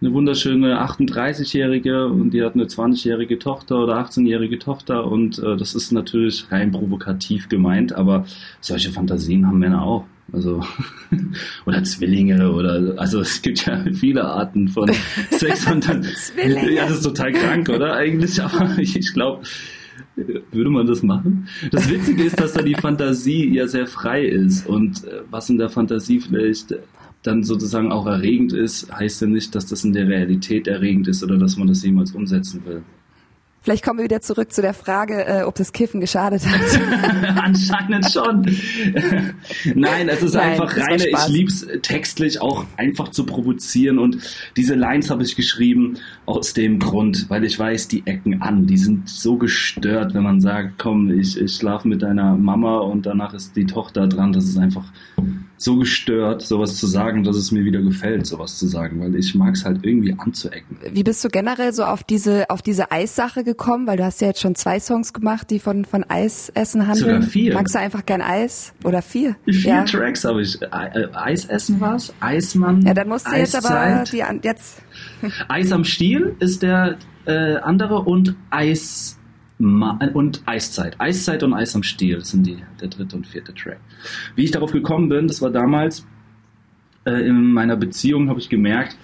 [0.00, 5.74] eine wunderschöne 38-Jährige und die hat eine 20-jährige Tochter oder 18-jährige Tochter und äh, das
[5.74, 8.26] ist natürlich rein provokativ gemeint, aber
[8.60, 10.04] solche Fantasien haben Männer auch.
[10.32, 10.60] Also,
[11.66, 14.90] oder Zwillinge oder, also es gibt ja viele Arten von
[15.30, 16.72] Sex und dann, Zwillinge.
[16.72, 19.42] ja, das ist total krank, oder eigentlich, aber ich, ich glaube,
[20.16, 21.48] würde man das machen?
[21.70, 25.58] Das Witzige ist, dass da die Fantasie ja sehr frei ist und äh, was in
[25.58, 26.74] der Fantasie vielleicht
[27.26, 31.22] dann sozusagen auch erregend ist, heißt ja nicht, dass das in der Realität erregend ist
[31.22, 32.82] oder dass man das jemals umsetzen will.
[33.66, 37.36] Vielleicht kommen wir wieder zurück zu der Frage, äh, ob das Kiffen geschadet hat.
[37.42, 38.42] Anscheinend schon.
[39.74, 41.28] Nein, es ist Nein, einfach reine, ich Spaß.
[41.30, 44.18] lieb's textlich auch einfach zu provozieren und
[44.56, 48.78] diese Lines habe ich geschrieben aus dem Grund, weil ich weiß, die ecken an, die
[48.78, 53.34] sind so gestört, wenn man sagt, komm, ich, ich schlafe mit deiner Mama und danach
[53.34, 54.84] ist die Tochter dran, das ist einfach
[55.58, 59.34] so gestört, sowas zu sagen, dass es mir wieder gefällt, sowas zu sagen, weil ich
[59.34, 60.78] mag es halt irgendwie anzuecken.
[60.90, 63.86] Wie bist du generell so auf diese auf diese Eissache gekommen?
[63.86, 67.22] Weil du hast ja jetzt schon zwei Songs gemacht, die von von Eisessen handeln.
[67.22, 67.54] Sogar vier.
[67.54, 69.36] Magst du einfach gern Eis oder vier?
[69.46, 69.84] Vier ja.
[69.84, 70.60] Tracks habe ich.
[70.60, 72.82] Äh, Eisessen war's, Eismann.
[72.82, 74.12] Ja, dann musst du jetzt aber Eiszeit.
[74.42, 74.82] die jetzt
[75.48, 79.15] Eis am Stiel ist der äh, andere und Eis
[79.58, 81.00] Ma und Eiszeit.
[81.00, 83.80] Eiszeit und Eis am Stiel sind die der dritte und vierte Track.
[84.34, 86.06] Wie ich darauf gekommen bin, das war damals
[87.06, 88.96] äh, in meiner Beziehung, habe ich gemerkt,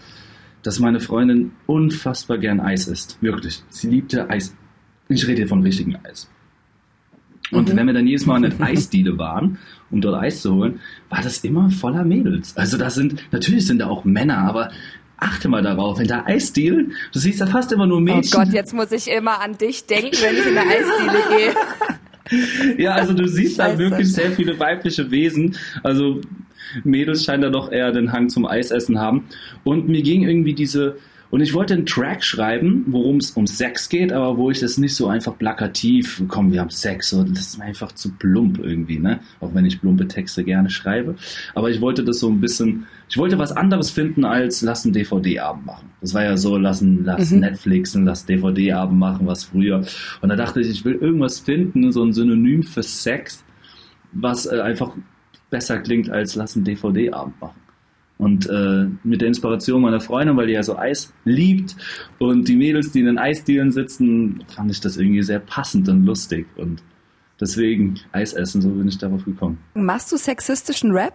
[0.62, 3.18] dass meine Freundin unfassbar gern Eis isst.
[3.22, 3.62] Wirklich.
[3.70, 4.54] Sie liebte Eis.
[5.08, 6.30] Ich rede hier von richtigem Eis.
[7.50, 9.58] Und wenn wir dann jedes Mal an der Eisdiele waren,
[9.90, 12.56] um dort Eis zu holen, war das immer voller Mädels.
[12.56, 14.70] Also da sind, natürlich sind da auch Männer, aber
[15.22, 18.30] achte mal darauf, wenn da Eisdiele, du siehst da fast immer nur Oh Mädchen.
[18.32, 21.54] Gott, jetzt muss ich immer an dich denken, wenn ich in der Eisdiele gehe.
[22.78, 23.78] Ja, also du siehst da Scheiße.
[23.78, 25.56] wirklich sehr viele weibliche Wesen.
[25.82, 26.20] Also
[26.82, 29.24] Mädels scheinen da doch eher den Hang zum Eisessen haben.
[29.64, 30.96] Und mir ging irgendwie diese,
[31.32, 34.76] und ich wollte einen Track schreiben, worum es um Sex geht, aber wo ich das
[34.76, 38.58] nicht so einfach plakativ, komm, wir haben Sex, so, das ist mir einfach zu plump
[38.58, 39.18] irgendwie, ne?
[39.40, 41.14] Auch wenn ich plumpe Texte gerne schreibe.
[41.54, 44.92] Aber ich wollte das so ein bisschen, ich wollte was anderes finden als lass einen
[44.92, 45.88] DVD-Abend machen.
[46.02, 49.86] Das war ja so, lass, ein, lass Netflixen, lass DVD-Abend machen, was früher.
[50.20, 53.42] Und da dachte ich, ich will irgendwas finden, so ein Synonym für Sex,
[54.12, 54.94] was äh, einfach
[55.48, 57.61] besser klingt als lass einen DVD-Abend machen.
[58.22, 61.74] Und äh, mit der Inspiration meiner Freundin, weil die ja so Eis liebt
[62.20, 66.04] und die Mädels, die in den Eisdielen sitzen, fand ich das irgendwie sehr passend und
[66.04, 66.46] lustig.
[66.56, 66.84] Und
[67.40, 69.58] deswegen Eis essen, so bin ich darauf gekommen.
[69.74, 71.14] Machst du sexistischen Rap?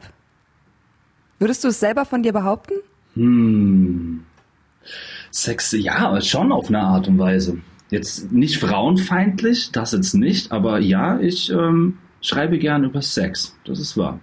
[1.39, 2.73] Würdest du es selber von dir behaupten?
[3.13, 4.23] Hm.
[5.31, 7.59] Sex, ja, schon auf eine Art und Weise.
[7.89, 13.79] Jetzt nicht frauenfeindlich, das jetzt nicht, aber ja, ich ähm, schreibe gern über Sex, das
[13.79, 14.19] ist wahr.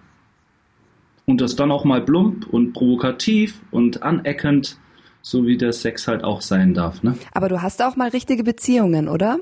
[1.26, 4.76] Und das dann auch mal plump und provokativ und aneckend,
[5.22, 7.02] so wie der Sex halt auch sein darf.
[7.02, 7.16] Ne?
[7.32, 9.38] Aber du hast auch mal richtige Beziehungen, oder?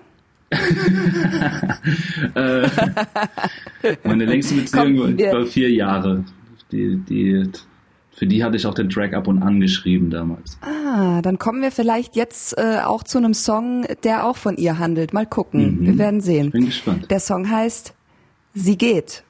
[2.35, 2.69] Äh,
[4.05, 6.25] meine längste Beziehung Komm, wir- war vier Jahre.
[6.71, 7.43] Die, die,
[8.13, 10.57] für die hatte ich auch den Track ab und an geschrieben damals.
[10.63, 14.79] Ah, dann kommen wir vielleicht jetzt äh, auch zu einem Song, der auch von ihr
[14.79, 15.13] handelt.
[15.13, 15.87] Mal gucken, Mhm.
[15.87, 16.51] wir werden sehen.
[16.51, 17.11] Bin gespannt.
[17.11, 17.95] Der Song heißt
[18.55, 19.25] Sie geht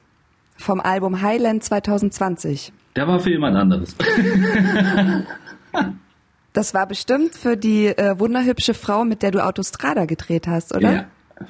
[0.57, 2.71] vom Album Highland 2020.
[2.95, 3.95] Der war für jemand anderes.
[6.53, 10.91] Das war bestimmt für die äh, wunderhübsche Frau, mit der du Autostrada gedreht hast, oder?
[10.93, 11.05] Ja,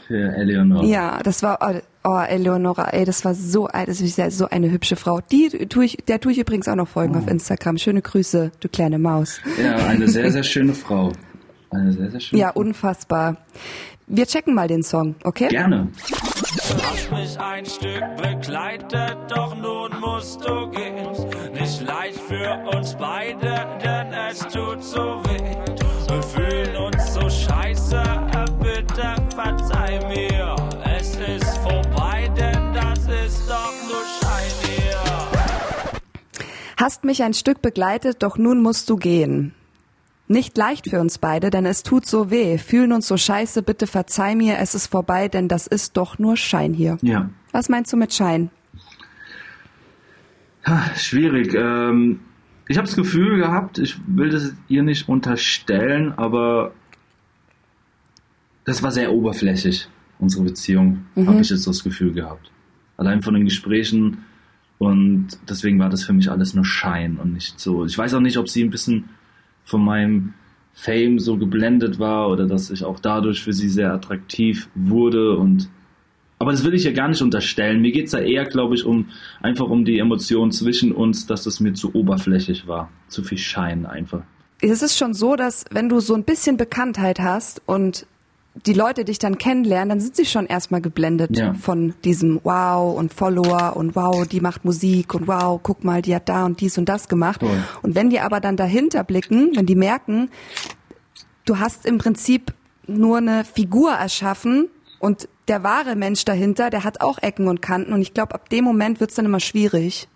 [0.07, 0.85] für Eleanor.
[0.85, 1.77] Ja, das war oh,
[2.09, 5.19] oh Eleonora, ey, das war so das ist ja so eine hübsche Frau.
[5.29, 7.19] Die tue ich, der tue ich übrigens auch noch folgen Oh.
[7.19, 7.77] auf Instagram.
[7.79, 9.41] Schöne Grüße, du kleine Maus.
[9.61, 11.11] Ja, eine sehr, sehr schöne Frau.
[11.69, 12.61] Eine sehr, sehr schöne Ja, Frau.
[12.61, 13.35] unfassbar.
[14.07, 15.47] Wir checken mal den Song, okay?
[15.47, 15.87] Gerne.
[15.97, 21.07] Hast mich ein Stück begleitet, doch nun musst du gehen.
[21.53, 25.55] Nicht leicht für uns beide, denn es tut so weh.
[26.07, 28.03] Wir fühlen uns so scheiße,
[28.59, 30.55] bitte verzeih mir.
[30.97, 34.99] Es ist vorbei, denn das ist doch nur Schein hier.
[36.77, 39.53] Hast mich ein Stück begleitet, doch nun musst du gehen.
[40.27, 42.57] Nicht leicht für uns beide, denn es tut so weh.
[42.57, 46.37] Fühlen uns so scheiße, bitte verzeih mir, es ist vorbei, denn das ist doch nur
[46.37, 46.97] Schein hier.
[47.01, 47.29] Ja.
[47.51, 48.49] Was meinst du mit Schein?
[50.65, 51.53] Ha, schwierig.
[51.53, 52.21] Ähm,
[52.69, 56.71] ich habe das Gefühl gehabt, ich will das ihr nicht unterstellen, aber
[58.63, 62.49] das war sehr oberflächlich, unsere Beziehung, habe ich jetzt so das Gefühl gehabt.
[62.95, 64.23] Allein von den Gesprächen
[64.77, 67.85] und deswegen war das für mich alles nur Schein und nicht so.
[67.85, 69.09] Ich weiß auch nicht, ob sie ein bisschen
[69.65, 70.33] von meinem
[70.73, 75.69] Fame so geblendet war oder dass ich auch dadurch für sie sehr attraktiv wurde und
[76.39, 77.79] aber das will ich ja gar nicht unterstellen.
[77.79, 79.07] Mir geht's da eher, glaube ich, um
[79.41, 82.89] einfach um die Emotion zwischen uns, dass das mir zu oberflächlich war.
[83.07, 84.23] Zu viel Schein einfach.
[84.59, 88.07] Es ist schon so, dass wenn du so ein bisschen Bekanntheit hast und
[88.55, 91.53] die Leute dich dann kennenlernen, dann sind sie schon erstmal geblendet Ja.
[91.55, 96.13] von diesem Wow und Follower und Wow, die macht Musik und Wow, guck mal, die
[96.15, 97.39] hat da und dies und das gemacht.
[97.41, 97.63] Voll.
[97.81, 100.29] Und wenn die aber dann dahinter blicken, wenn die merken,
[101.45, 102.53] du hast im Prinzip
[102.85, 104.67] nur eine Figur erschaffen
[104.99, 108.49] und der wahre Mensch dahinter, der hat auch Ecken und Kanten und ich glaube, ab
[108.49, 110.07] dem Moment wird's dann immer schwierig.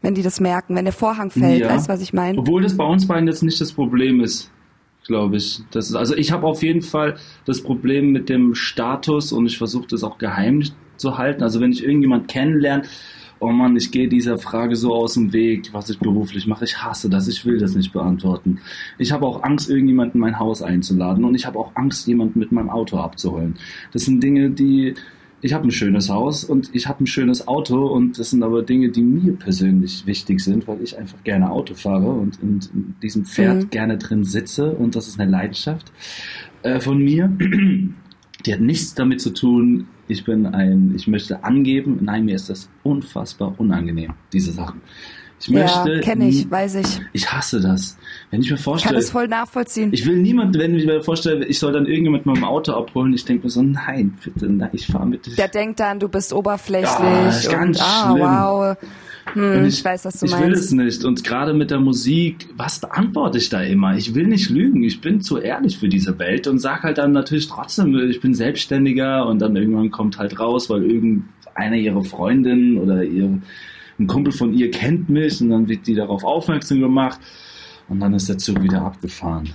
[0.00, 1.68] Wenn die das merken, wenn der Vorhang fällt, Ja.
[1.70, 2.38] weißt du, was ich meine?
[2.38, 4.50] Obwohl das bei uns beiden jetzt nicht das Problem ist,
[5.06, 5.60] glaube ich.
[5.70, 9.58] Das ist, also ich habe auf jeden Fall das Problem mit dem Status und ich
[9.58, 10.62] versuche das auch geheim
[10.96, 11.42] zu halten.
[11.42, 12.84] Also wenn ich irgendjemand kennenlerne,
[13.40, 16.64] oh Mann, ich gehe dieser Frage so aus dem Weg, was ich beruflich mache.
[16.64, 18.60] Ich hasse das, ich will das nicht beantworten.
[18.98, 22.38] Ich habe auch Angst, irgendjemanden in mein Haus einzuladen und ich habe auch Angst, jemanden
[22.38, 23.56] mit meinem Auto abzuholen.
[23.92, 24.94] Das sind Dinge, die
[25.44, 28.62] ich habe ein schönes Haus und ich habe ein schönes Auto und das sind aber
[28.62, 32.94] Dinge, die mir persönlich wichtig sind, weil ich einfach gerne Auto fahre und in, in
[33.02, 33.70] diesem Pferd Mhm.
[33.70, 35.92] gerne drin sitze und das ist eine Leidenschaft
[36.62, 37.30] äh, von mir.
[38.46, 42.48] Die hat nichts damit zu tun, ich bin ein, ich möchte angeben, nein, mir ist
[42.48, 44.80] das unfassbar unangenehm, diese Sachen.
[45.46, 47.00] Ich möchte, ja, kenne ich, weiß ich.
[47.12, 47.98] ich hasse das.
[48.30, 49.90] Wenn ich mir Ich kann vorstelle, das voll nachvollziehen.
[49.92, 53.12] ich will niemand, wenn ich mir vorstelle, ich soll dann irgendjemand mit meinem Auto abholen,
[53.12, 55.36] ich denke mir so, nein, bitte, nein, ich fahre mit.
[55.36, 58.20] Der denkt dann, du bist oberflächlich Ja, ist ganz und ah, schlimm.
[58.26, 58.76] wow.
[59.34, 60.64] Hm, Und ich, weiß, was du ich will meinst.
[60.64, 61.04] es nicht.
[61.04, 63.96] Und gerade mit der Musik, was beantworte ich da immer?
[63.96, 64.82] Ich will nicht lügen.
[64.82, 68.34] Ich bin zu ehrlich für diese Welt und sag halt dann natürlich trotzdem, ich bin
[68.34, 73.38] Selbstständiger und dann irgendwann kommt halt raus, weil irgendeiner ihrer Freundin oder ihr,
[73.98, 77.20] ein Kumpel von ihr kennt mich und dann wird die darauf aufmerksam gemacht
[77.88, 79.52] und dann ist der Zug wieder abgefahren.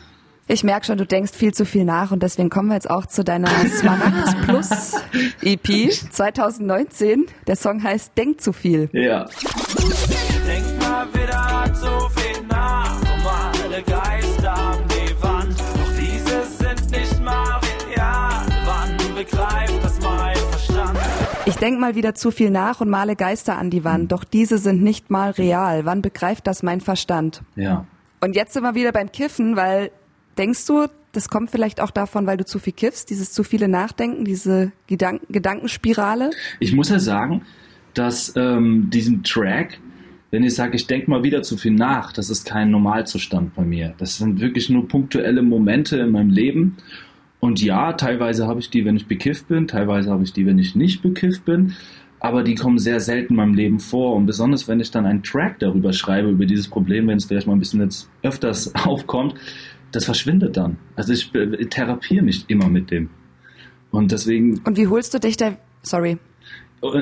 [0.52, 3.06] Ich merke schon, du denkst viel zu viel nach und deswegen kommen wir jetzt auch
[3.06, 4.96] zu deiner Smaragd Plus
[5.44, 7.28] EP 2019.
[7.48, 8.90] Der Song heißt Denk zu viel.
[8.92, 9.28] Ja.
[21.62, 24.82] Denk mal wieder zu viel nach und male Geister an die Wand, doch diese sind
[24.82, 25.86] nicht mal real.
[25.86, 27.42] Wann begreift das mein Verstand?
[27.56, 27.86] Ja.
[28.22, 29.92] Und jetzt sind wir wieder beim Kiffen, weil
[30.38, 33.68] denkst du, das kommt vielleicht auch davon, weil du zu viel kiffst, dieses zu viele
[33.68, 36.32] Nachdenken, diese Gedank Gedankenspirale?
[36.60, 37.44] Ich muss ja sagen,
[37.94, 39.80] dass ähm, diesen Track,
[40.32, 43.64] wenn ich sage, ich denke mal wieder zu viel nach, das ist kein Normalzustand bei
[43.64, 43.96] mir.
[43.98, 46.78] Das sind wirklich nur punktuelle Momente in meinem Leben.
[47.40, 50.60] Und ja, teilweise habe ich die, wenn ich bekifft bin, teilweise habe ich die, wenn
[50.60, 51.74] ich nicht bekifft bin.
[52.20, 54.16] Aber die kommen sehr selten in meinem Leben vor.
[54.16, 57.48] Und besonders, wenn ich dann einen Track darüber schreibe, über dieses Problem, wenn es vielleicht
[57.48, 59.36] mal ein bisschen jetzt öfters aufkommt,
[59.92, 60.78] das verschwindet dann.
[60.96, 61.32] Also ich
[61.70, 63.10] therapiere mich immer mit dem.
[63.92, 66.18] Und deswegen Und wie holst du dich da, sorry,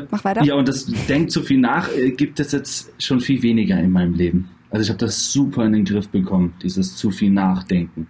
[0.10, 0.44] Mach weiter.
[0.44, 3.92] ja, und das denkt zu viel nach, äh, gibt es jetzt schon viel weniger in
[3.92, 4.50] meinem Leben.
[4.70, 8.08] Also ich habe das super in den Griff bekommen, dieses zu viel Nachdenken.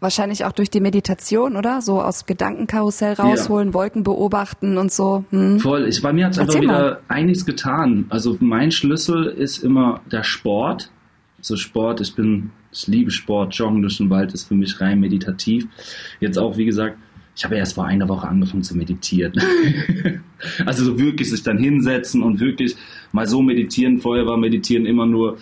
[0.00, 1.82] Wahrscheinlich auch durch die Meditation, oder?
[1.82, 5.24] So aus Gedankenkarussell rausholen, Wolken beobachten und so.
[5.30, 5.60] Hm?
[5.60, 8.06] Voll, ich, bei mir hat es einfach wieder einiges getan.
[8.08, 10.90] Also mein Schlüssel ist immer der Sport.
[11.38, 15.00] Also Sport, ich bin, ich liebe Sport, Joggen durch den Wald ist für mich rein
[15.00, 15.66] meditativ.
[16.18, 16.98] Jetzt auch, wie gesagt,
[17.36, 19.32] ich habe erst vor einer Woche angefangen zu meditieren.
[20.66, 22.76] also so wirklich sich dann hinsetzen und wirklich
[23.12, 24.00] mal so meditieren.
[24.00, 25.38] Vorher war meditieren immer nur,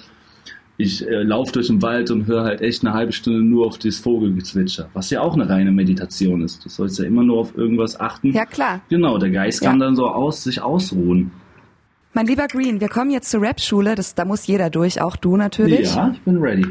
[0.81, 3.79] ich äh, laufe durch den Wald und höre halt echt eine halbe Stunde nur auf
[3.79, 6.65] das Vogelgezwitscher, was ja auch eine reine Meditation ist.
[6.65, 8.33] Du sollst ja immer nur auf irgendwas achten.
[8.33, 8.81] Ja, klar.
[8.89, 9.87] Genau, der Geist kann Ja.
[9.87, 11.33] dann so aus sich ausruhen.
[12.15, 13.95] Mein lieber Green, wir kommen jetzt zur Rap-Schule.
[13.97, 15.95] Das, da muss jeder durch, auch du natürlich.
[15.95, 16.67] Ja, ich bin ready.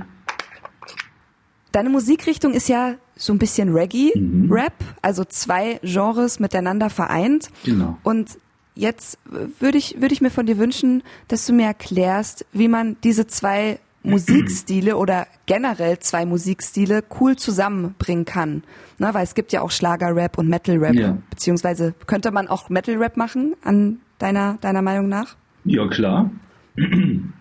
[1.72, 3.76] Deine Musikrichtung ist ja so ein bisschen Mhm.
[3.76, 7.50] Reggae-Rap, also zwei Genres miteinander vereint.
[7.66, 7.98] Genau.
[8.04, 8.38] Und
[8.76, 9.20] jetzt
[9.60, 13.28] würde ich, würde ich mir von dir wünschen, dass du mir erklärst, wie man diese
[13.28, 18.64] zwei Musikstile oder generell zwei Musikstile cool zusammenbringen kann.
[18.98, 20.96] Na, weil es gibt ja auch Schlager-Rap und Metal-Rap.
[20.96, 21.18] Ja.
[21.30, 25.36] Beziehungsweise könnte man auch Metal-Rap machen, an deiner, deiner Meinung nach?
[25.66, 26.32] Ja, klar.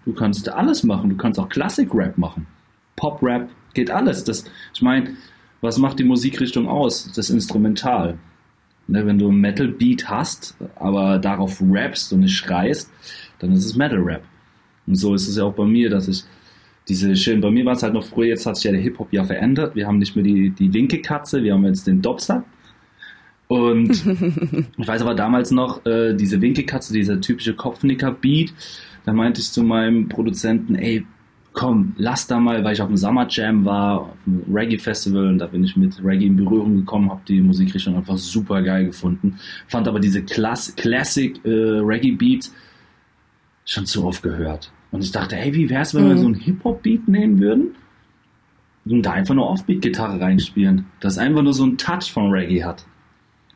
[0.06, 1.10] Du kannst alles machen.
[1.10, 2.46] Du kannst auch Klassik-Rap machen.
[2.94, 4.24] Pop-Rap, geht alles.
[4.24, 5.16] Das, ich meine,
[5.60, 7.12] was macht die Musikrichtung aus?
[7.14, 8.18] Das Instrumental.
[8.88, 12.90] Ne, wenn du einen Metal-Beat hast, aber darauf rappst und nicht schreist,
[13.40, 14.22] dann ist es Metal-Rap.
[14.86, 16.24] Und so ist es ja auch bei mir, dass ich
[16.88, 19.12] diese schön, bei mir war es halt noch früher, jetzt hat sich ja der Hip-Hop
[19.12, 19.74] ja verändert.
[19.74, 22.44] Wir haben nicht mehr die, die Winkekatze, wir haben jetzt den Dobster.
[23.48, 23.90] Und
[24.78, 28.52] ich weiß aber damals noch, äh, diese Winkelkatze, dieser typische Kopfnicker-Beat,
[29.04, 31.04] da meinte ich zu meinem Produzenten, ey,
[31.52, 35.38] komm, lass da mal, weil ich auf dem Summer Jam war, auf dem Reggae-Festival und
[35.38, 39.38] da bin ich mit Reggae in Berührung gekommen, habe die Musikrichtung einfach super geil gefunden,
[39.66, 42.52] fand aber diese Klass Classic äh, Reggae-Beats
[43.64, 44.70] schon zu oft gehört.
[44.96, 46.18] Und ich dachte, ey, wie wär's, wenn wir Mhm.
[46.18, 47.74] so einen Hip-Hop-Beat nehmen würden?
[48.88, 50.86] und da einfach nur Offbeat-Gitarre reinspielen.
[51.00, 52.84] Das einfach nur so einen Touch von Reggae hat.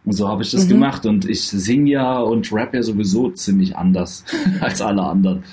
[0.04, 0.70] Und so habe ich das mhm.
[0.70, 4.24] gemacht und ich singe ja und rap ja sowieso ziemlich anders
[4.60, 5.44] als alle anderen.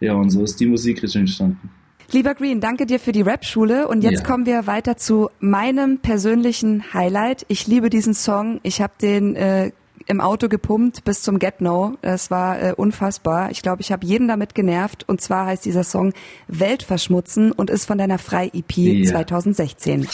[0.00, 1.70] Ja, und so ist die Musikrichtung entstanden.
[2.12, 4.26] Lieber Green, danke dir für die Rap-Schule und jetzt ja.
[4.26, 7.44] kommen wir weiter zu meinem persönlichen Highlight.
[7.46, 8.58] Ich liebe diesen Song.
[8.64, 9.70] Ich habe den äh,
[10.06, 11.96] im Auto gepumpt bis zum Get No.
[12.02, 13.50] Es war äh, unfassbar.
[13.50, 15.08] Ich glaube, ich habe jeden damit genervt.
[15.08, 16.12] Und zwar heißt dieser Song
[16.48, 19.10] Welt verschmutzen und ist von deiner Frei-EP ja.
[19.10, 20.08] 2016.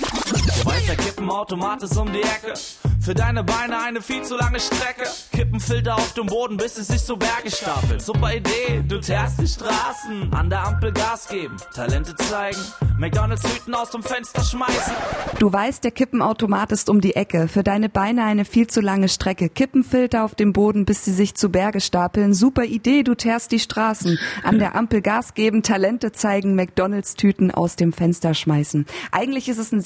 [0.60, 2.54] Du weißt, der Kippenautomat ist um die Ecke.
[3.00, 5.04] Für deine Beine eine viel zu lange Strecke.
[5.32, 8.02] Kippenfilter auf dem Boden, bis es sich so Berge stapelt.
[8.02, 10.32] Super Idee, du teerst die Straßen.
[10.32, 12.58] An der Ampel Gas geben, Talente zeigen.
[12.98, 14.94] McDonalds Hüten aus dem Fenster schmeißen.
[15.38, 17.46] Du weißt, der Kippenautomat ist um die Ecke.
[17.46, 19.50] Für deine Beine eine viel zu lange Strecke.
[19.50, 22.32] Kippenfilter auf dem Boden, bis sie sich zu Berge stapeln.
[22.32, 24.18] Super Idee, du teerst die Straßen.
[24.42, 28.86] An der Ampel Gas geben, Talente zeigen, McDonalds Tüten aus dem Fenster schmeißen.
[29.12, 29.82] Eigentlich ist es ein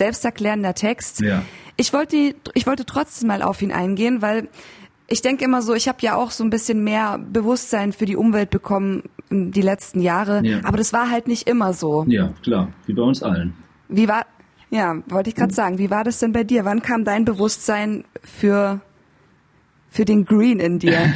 [0.61, 1.21] selbsterklärender Text.
[1.21, 1.43] Ja.
[1.77, 4.49] Ich wollte, ich wollte trotzdem mal auf ihn eingehen, weil
[5.09, 8.17] ich denke immer so, ich habe ja auch so ein bisschen mehr Bewusstsein für die
[8.17, 10.61] Umwelt bekommen die letzten Jahre, ja.
[10.63, 12.05] aber das war halt nicht immer so.
[12.09, 13.55] Ja, klar, wie bei uns allen.
[13.89, 14.27] Wie war,
[14.71, 16.65] ja, wollte ich gerade sagen, wie war das denn bei dir?
[16.65, 18.81] Wann kam dein Bewusstsein für,
[19.89, 21.13] für den Green in dir?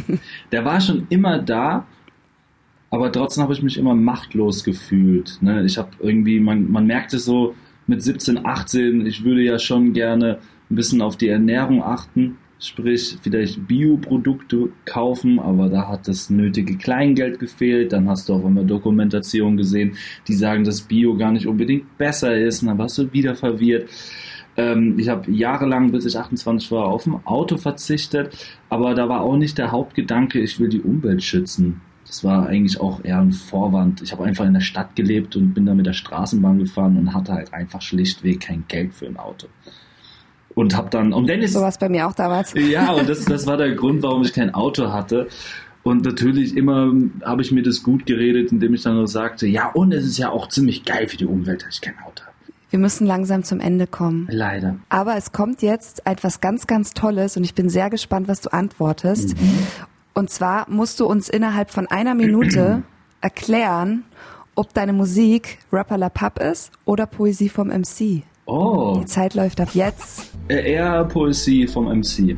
[0.52, 1.86] Der war schon immer da,
[2.90, 5.38] aber trotzdem habe ich mich immer machtlos gefühlt.
[5.40, 5.64] Ne?
[5.64, 7.54] Ich habe irgendwie, man, man merkt es so,
[7.86, 10.38] mit 17, 18, ich würde ja schon gerne
[10.70, 16.76] ein bisschen auf die Ernährung achten, sprich vielleicht Bioprodukte kaufen, aber da hat das nötige
[16.76, 17.92] Kleingeld gefehlt.
[17.92, 19.96] Dann hast du auch immer Dokumentation gesehen,
[20.26, 22.62] die sagen, dass Bio gar nicht unbedingt besser ist.
[22.62, 23.88] Und dann warst du wieder verwirrt.
[24.56, 28.34] Ähm, ich habe jahrelang, bis ich 28 war, auf dem Auto verzichtet,
[28.70, 31.82] aber da war auch nicht der Hauptgedanke, ich will die Umwelt schützen.
[32.06, 34.00] Das war eigentlich auch eher ein Vorwand.
[34.00, 37.14] Ich habe einfach in der Stadt gelebt und bin da mit der Straßenbahn gefahren und
[37.14, 39.48] hatte halt einfach schlichtweg kein Geld für ein Auto.
[40.54, 41.52] Und habe dann, und wenn es.
[41.52, 42.54] So was bei mir auch damals.
[42.56, 45.28] Ja, und das, das war der Grund, warum ich kein Auto hatte.
[45.82, 46.92] Und natürlich immer
[47.24, 50.18] habe ich mir das gut geredet, indem ich dann nur sagte, ja, und es ist
[50.18, 52.36] ja auch ziemlich geil für die Umwelt, dass ich kein Auto habe.
[52.70, 54.26] Wir müssen langsam zum Ende kommen.
[54.30, 54.76] Leider.
[54.88, 58.52] Aber es kommt jetzt etwas ganz, ganz Tolles und ich bin sehr gespannt, was du
[58.52, 59.40] antwortest.
[59.40, 59.58] Mhm.
[60.16, 62.82] Und zwar musst du uns innerhalb von einer Minute
[63.20, 64.04] erklären,
[64.54, 68.22] ob deine Musik Rapper La Pub ist oder Poesie vom MC.
[68.46, 68.96] Oh.
[68.98, 70.32] Die Zeit läuft ab jetzt.
[70.48, 72.34] Äh, eher Poesie vom MC.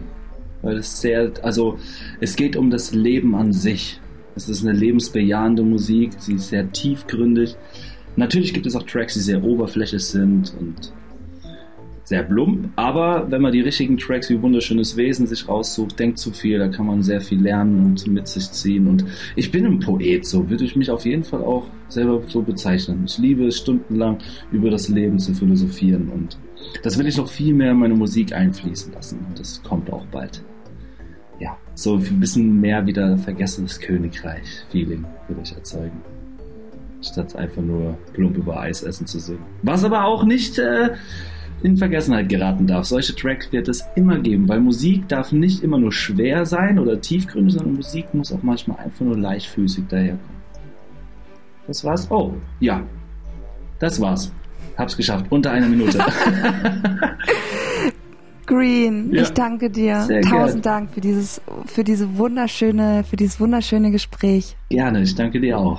[0.62, 1.78] Weil es sehr, also
[2.20, 4.00] es geht um das Leben an sich.
[4.34, 7.54] Es ist eine lebensbejahende Musik, sie ist sehr tiefgründig.
[8.16, 10.92] Natürlich gibt es auch Tracks, die sehr oberflächlich sind und
[12.08, 16.32] sehr plump, aber wenn man die richtigen Tracks wie Wunderschönes Wesen sich raussucht, denkt zu
[16.32, 18.86] viel, da kann man sehr viel lernen und mit sich ziehen.
[18.86, 19.04] Und
[19.36, 23.04] ich bin ein Poet, so würde ich mich auf jeden Fall auch selber so bezeichnen.
[23.06, 24.18] Ich liebe es, stundenlang
[24.50, 26.38] über das Leben zu philosophieren und
[26.82, 30.06] das will ich noch viel mehr in meine Musik einfließen lassen und das kommt auch
[30.06, 30.42] bald.
[31.38, 36.00] Ja, so ein bisschen mehr wieder vergessenes Königreich-Feeling will ich erzeugen
[37.00, 39.44] statt einfach nur plump über Eis essen zu singen.
[39.62, 40.90] Was aber auch nicht äh,
[41.62, 42.84] in Vergessenheit geraten darf.
[42.84, 47.00] Solche Tracks wird es immer geben, weil Musik darf nicht immer nur schwer sein oder
[47.00, 50.38] tiefgründig, sondern Musik muss auch manchmal einfach nur leichtfüßig daherkommen.
[51.66, 52.10] Das war's.
[52.10, 52.82] Oh, ja.
[53.78, 54.32] Das war's.
[54.76, 55.26] Hab's geschafft.
[55.30, 55.98] Unter einer Minute.
[58.46, 59.22] Green, ja.
[59.22, 60.02] ich danke dir.
[60.02, 60.74] Sehr Tausend gern.
[60.74, 64.56] Dank für dieses, für diese wunderschöne, für dieses wunderschöne Gespräch.
[64.70, 65.78] Gerne, ich danke dir auch.